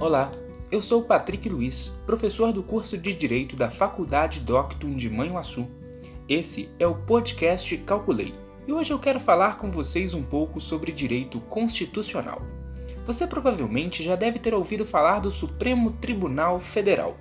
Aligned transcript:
Olá, 0.00 0.32
eu 0.72 0.80
sou 0.80 1.02
Patrick 1.02 1.46
Luiz, 1.46 1.92
professor 2.06 2.54
do 2.54 2.62
curso 2.62 2.96
de 2.96 3.12
Direito 3.12 3.54
da 3.54 3.68
Faculdade 3.68 4.40
Doctum 4.40 4.96
de 4.96 5.10
Manhuaçu. 5.10 5.68
Esse 6.26 6.70
é 6.78 6.86
o 6.86 6.94
podcast 6.94 7.76
Calculei 7.76 8.32
e 8.66 8.72
hoje 8.72 8.94
eu 8.94 8.98
quero 8.98 9.20
falar 9.20 9.58
com 9.58 9.70
vocês 9.70 10.14
um 10.14 10.22
pouco 10.22 10.58
sobre 10.58 10.90
direito 10.90 11.38
constitucional. 11.38 12.40
Você 13.04 13.26
provavelmente 13.26 14.02
já 14.02 14.16
deve 14.16 14.38
ter 14.38 14.54
ouvido 14.54 14.86
falar 14.86 15.20
do 15.20 15.30
Supremo 15.30 15.90
Tribunal 15.90 16.60
Federal. 16.60 17.18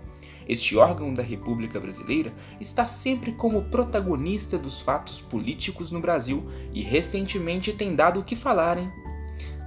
Este 0.48 0.77
órgão 0.77 1.14
da 1.14 1.21
República 1.21 1.82
Brasileira 1.82 2.32
está 2.61 2.88
sempre 2.88 3.34
como 3.34 3.64
protagonista 3.64 4.57
dos 4.57 4.80
fatos 4.80 5.20
políticos 5.20 5.91
no 5.91 6.00
Brasil 6.00 6.50
e 6.73 6.82
recentemente 6.82 7.73
tem 7.73 7.93
dado 7.93 8.21
o 8.21 8.23
que 8.23 8.38
falar, 8.38 8.77
hein? 8.77 8.89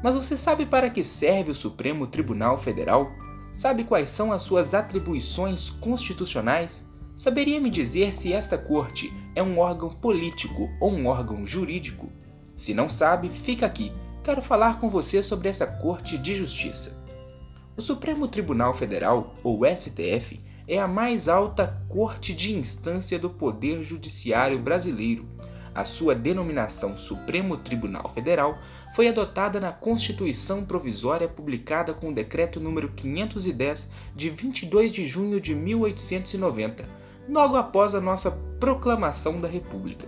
Mas 0.02 0.16
você 0.16 0.36
sabe 0.36 0.66
para 0.66 0.90
que 0.90 1.04
serve 1.04 1.52
o 1.52 1.54
Supremo 1.54 2.06
Tribunal 2.06 2.58
Federal? 2.58 3.12
Sabe 3.52 3.84
quais 3.84 4.10
são 4.10 4.32
as 4.32 4.42
suas 4.42 4.74
atribuições 4.74 5.70
constitucionais? 5.70 6.84
Saberia 7.14 7.60
me 7.60 7.70
dizer 7.70 8.12
se 8.12 8.32
esta 8.32 8.58
corte 8.58 9.12
é 9.34 9.42
um 9.42 9.58
órgão 9.58 9.90
político 9.90 10.68
ou 10.80 10.90
um 10.92 11.06
órgão 11.06 11.46
jurídico? 11.46 12.10
Se 12.56 12.74
não 12.74 12.90
sabe, 12.90 13.28
fica 13.28 13.64
aqui. 13.64 13.92
Quero 14.24 14.42
falar 14.42 14.80
com 14.80 14.88
você 14.88 15.22
sobre 15.22 15.48
essa 15.48 15.66
Corte 15.66 16.18
de 16.18 16.34
Justiça. 16.34 17.00
O 17.76 17.82
Supremo 17.82 18.26
Tribunal 18.26 18.74
Federal, 18.74 19.34
ou 19.44 19.60
STF, 19.66 20.40
é 20.66 20.78
a 20.78 20.88
mais 20.88 21.28
alta 21.28 21.82
corte 21.88 22.34
de 22.34 22.54
instância 22.54 23.18
do 23.18 23.30
Poder 23.30 23.84
Judiciário 23.84 24.58
brasileiro 24.58 25.28
a 25.74 25.84
sua 25.84 26.14
denominação 26.14 26.96
Supremo 26.96 27.56
Tribunal 27.56 28.10
Federal 28.12 28.58
foi 28.94 29.08
adotada 29.08 29.58
na 29.58 29.72
Constituição 29.72 30.64
Provisória 30.64 31.26
publicada 31.26 31.94
com 31.94 32.10
o 32.10 32.14
Decreto 32.14 32.60
número 32.60 32.90
510 32.90 33.90
de 34.14 34.30
22 34.30 34.92
de 34.92 35.06
junho 35.06 35.40
de 35.40 35.54
1890, 35.54 36.84
logo 37.28 37.56
após 37.56 37.94
a 37.94 38.00
nossa 38.00 38.30
proclamação 38.60 39.40
da 39.40 39.48
República. 39.48 40.06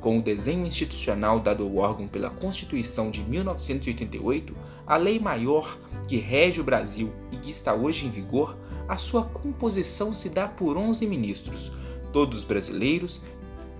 Com 0.00 0.18
o 0.18 0.22
desenho 0.22 0.64
institucional 0.64 1.40
dado 1.40 1.64
ao 1.64 1.76
órgão 1.76 2.06
pela 2.06 2.30
Constituição 2.30 3.10
de 3.10 3.22
1988, 3.22 4.54
a 4.86 4.96
lei 4.96 5.18
maior 5.18 5.76
que 6.06 6.16
rege 6.18 6.60
o 6.60 6.64
Brasil 6.64 7.12
e 7.32 7.36
que 7.36 7.50
está 7.50 7.74
hoje 7.74 8.06
em 8.06 8.10
vigor, 8.10 8.56
a 8.88 8.96
sua 8.96 9.24
composição 9.24 10.14
se 10.14 10.28
dá 10.28 10.46
por 10.46 10.76
11 10.76 11.06
ministros, 11.06 11.72
todos 12.12 12.44
brasileiros, 12.44 13.22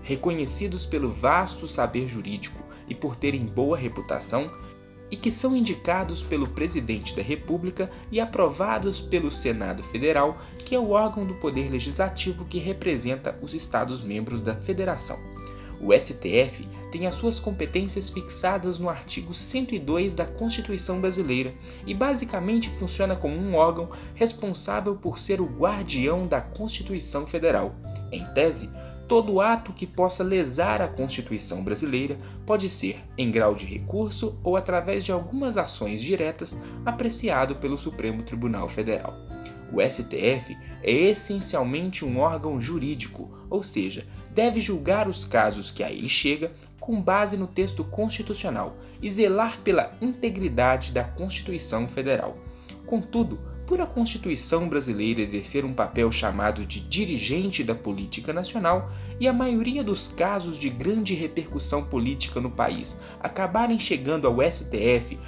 reconhecidos 0.09 0.87
pelo 0.87 1.11
vasto 1.11 1.67
saber 1.67 2.07
jurídico 2.07 2.63
e 2.87 2.95
por 2.95 3.15
terem 3.15 3.45
boa 3.45 3.77
reputação, 3.77 4.51
e 5.11 5.15
que 5.15 5.31
são 5.31 5.55
indicados 5.55 6.23
pelo 6.23 6.47
Presidente 6.47 7.15
da 7.15 7.21
República 7.21 7.91
e 8.11 8.19
aprovados 8.19 8.99
pelo 8.99 9.29
Senado 9.29 9.83
Federal, 9.83 10.41
que 10.65 10.73
é 10.73 10.79
o 10.79 10.89
órgão 10.89 11.25
do 11.25 11.35
Poder 11.35 11.69
Legislativo 11.69 12.45
que 12.45 12.57
representa 12.57 13.37
os 13.39 13.53
Estados-membros 13.53 14.41
da 14.41 14.55
Federação. 14.55 15.19
O 15.79 15.93
STF 15.93 16.67
tem 16.91 17.05
as 17.05 17.13
suas 17.13 17.39
competências 17.39 18.09
fixadas 18.09 18.79
no 18.79 18.89
artigo 18.89 19.33
102 19.33 20.15
da 20.15 20.25
Constituição 20.25 20.99
Brasileira 20.99 21.53
e 21.85 21.93
basicamente 21.93 22.67
funciona 22.67 23.15
como 23.15 23.37
um 23.37 23.53
órgão 23.53 23.91
responsável 24.15 24.95
por 24.95 25.19
ser 25.19 25.39
o 25.39 25.45
guardião 25.45 26.25
da 26.25 26.41
Constituição 26.41 27.27
Federal. 27.27 27.75
Em 28.11 28.25
tese, 28.33 28.69
Todo 29.09 29.41
ato 29.41 29.73
que 29.73 29.87
possa 29.87 30.23
lesar 30.23 30.83
a 30.83 30.87
Constituição 30.87 31.63
brasileira 31.63 32.19
pode 32.45 32.69
ser, 32.69 33.03
em 33.17 33.31
grau 33.31 33.55
de 33.55 33.65
recurso 33.65 34.39
ou 34.43 34.55
através 34.55 35.03
de 35.03 35.11
algumas 35.11 35.57
ações 35.57 35.99
diretas, 35.99 36.61
apreciado 36.85 37.55
pelo 37.55 37.75
Supremo 37.75 38.21
Tribunal 38.21 38.69
Federal. 38.69 39.17
O 39.73 39.81
STF 39.81 40.55
é 40.83 40.91
essencialmente 40.91 42.05
um 42.05 42.19
órgão 42.19 42.61
jurídico, 42.61 43.31
ou 43.49 43.63
seja, 43.63 44.05
deve 44.29 44.59
julgar 44.59 45.09
os 45.09 45.25
casos 45.25 45.71
que 45.71 45.81
a 45.81 45.91
ele 45.91 46.07
chega 46.07 46.51
com 46.79 47.01
base 47.01 47.35
no 47.35 47.47
texto 47.47 47.83
constitucional 47.83 48.77
e 49.01 49.09
zelar 49.09 49.59
pela 49.63 49.91
integridade 49.99 50.91
da 50.91 51.03
Constituição 51.03 51.87
Federal. 51.87 52.35
Contudo, 52.85 53.39
por 53.69 53.79
a 53.79 53.85
Constituição 53.85 54.67
brasileira 54.67 55.21
exercer 55.21 55.63
um 55.63 55.71
papel 55.71 56.11
chamado 56.11 56.65
de 56.65 56.79
dirigente 56.79 57.63
da 57.63 57.75
política 57.75 58.33
nacional 58.33 58.89
e 59.19 59.27
a 59.27 59.31
maioria 59.31 59.83
dos 59.83 60.07
casos 60.07 60.57
de 60.57 60.71
grande 60.71 61.13
repercussão 61.13 61.85
política 61.85 62.41
no 62.41 62.49
país 62.49 62.97
acabarem 63.19 63.77
chegando 63.77 64.25
ao 64.25 64.37
STF 64.41 65.19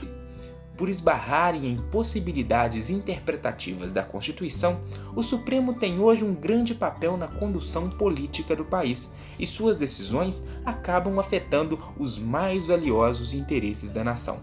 por 0.75 0.89
esbarrarem 0.89 1.67
em 1.67 1.77
possibilidades 1.91 2.89
interpretativas 2.89 3.91
da 3.91 4.01
Constituição, 4.01 4.81
o 5.15 5.21
Supremo 5.21 5.75
tem 5.75 5.99
hoje 5.99 6.23
um 6.23 6.33
grande 6.33 6.73
papel 6.73 7.15
na 7.15 7.27
condução 7.27 7.91
política 7.91 8.55
do 8.55 8.65
país 8.65 9.13
e 9.37 9.45
suas 9.45 9.77
decisões 9.77 10.47
acabam 10.65 11.19
afetando 11.19 11.77
os 11.95 12.17
mais 12.17 12.65
valiosos 12.65 13.35
interesses 13.35 13.91
da 13.91 14.03
nação. 14.03 14.41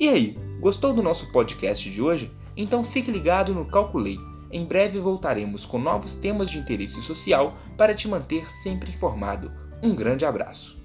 E 0.00 0.08
aí, 0.08 0.36
gostou 0.58 0.92
do 0.92 1.00
nosso 1.00 1.30
podcast 1.30 1.88
de 1.88 2.02
hoje? 2.02 2.32
Então 2.56 2.84
fique 2.84 3.10
ligado 3.10 3.54
no 3.54 3.64
Calculei. 3.64 4.18
Em 4.50 4.64
breve 4.64 5.00
voltaremos 5.00 5.66
com 5.66 5.78
novos 5.78 6.14
temas 6.14 6.48
de 6.48 6.58
interesse 6.58 7.02
social 7.02 7.56
para 7.76 7.94
te 7.94 8.06
manter 8.06 8.50
sempre 8.50 8.90
informado. 8.90 9.50
Um 9.82 9.94
grande 9.94 10.24
abraço. 10.24 10.83